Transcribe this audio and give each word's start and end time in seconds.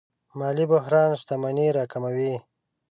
مالي 0.39 0.65
بحران 0.71 1.09
شتمني 1.21 1.67
راکموي. 1.77 2.33